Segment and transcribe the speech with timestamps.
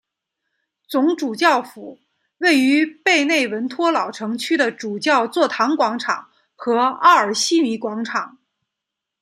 [0.87, 1.99] 总主教府
[2.39, 8.39] 位于贝内文托老城区的主教座堂广场和奥尔西尼广场。